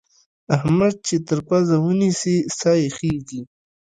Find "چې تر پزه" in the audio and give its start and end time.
1.07-1.75